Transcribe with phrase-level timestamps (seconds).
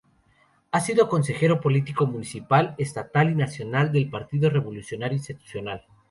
[0.71, 5.85] Ha sido Consejero Político Municipal, Estatal y Nacional del Partido Revolucionario Institucional.